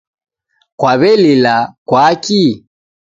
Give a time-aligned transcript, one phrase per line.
[0.79, 1.55] Kwaw'elila
[1.87, 2.41] kwaki?